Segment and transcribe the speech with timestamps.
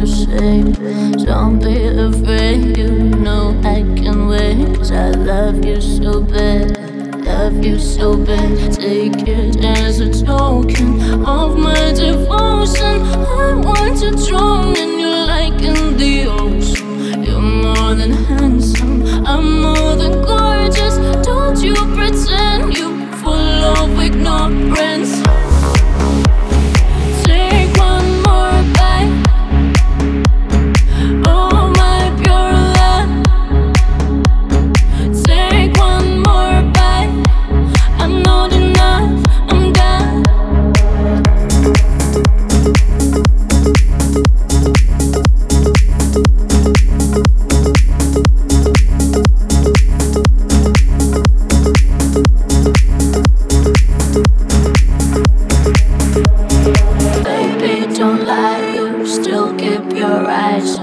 [0.00, 0.62] to say.
[1.26, 2.90] Don't be afraid, you
[3.20, 4.76] know I can wait.
[4.76, 6.78] Cause I love you so bad,
[7.26, 8.72] love you so bad.
[8.72, 9.79] Take it down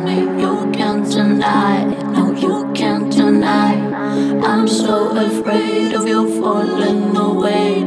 [0.05, 1.83] you can't deny.
[2.11, 3.73] No, you can't deny.
[4.43, 7.86] I'm so afraid of you falling away.